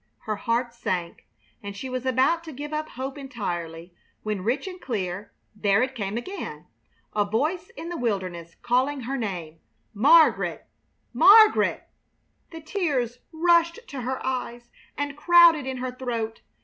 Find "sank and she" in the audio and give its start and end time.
0.73-1.87